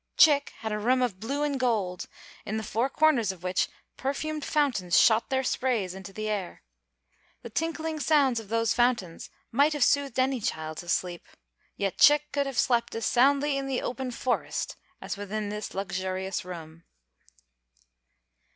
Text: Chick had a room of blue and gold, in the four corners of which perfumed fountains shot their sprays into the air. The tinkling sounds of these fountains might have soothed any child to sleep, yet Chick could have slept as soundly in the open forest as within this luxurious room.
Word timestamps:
Chick 0.17 0.51
had 0.61 0.71
a 0.71 0.79
room 0.79 1.03
of 1.03 1.19
blue 1.19 1.43
and 1.43 1.59
gold, 1.59 2.07
in 2.43 2.57
the 2.57 2.63
four 2.63 2.89
corners 2.89 3.31
of 3.31 3.43
which 3.43 3.69
perfumed 3.97 4.43
fountains 4.43 4.99
shot 4.99 5.29
their 5.29 5.43
sprays 5.43 5.93
into 5.93 6.11
the 6.11 6.27
air. 6.27 6.63
The 7.43 7.51
tinkling 7.51 7.99
sounds 7.99 8.39
of 8.39 8.49
these 8.49 8.73
fountains 8.73 9.29
might 9.51 9.73
have 9.73 9.83
soothed 9.83 10.17
any 10.19 10.41
child 10.41 10.77
to 10.77 10.89
sleep, 10.89 11.27
yet 11.75 11.99
Chick 11.99 12.31
could 12.31 12.47
have 12.47 12.57
slept 12.57 12.95
as 12.95 13.05
soundly 13.05 13.57
in 13.59 13.67
the 13.67 13.83
open 13.83 14.09
forest 14.09 14.75
as 14.99 15.17
within 15.17 15.49
this 15.49 15.75
luxurious 15.75 16.43
room. 16.43 16.83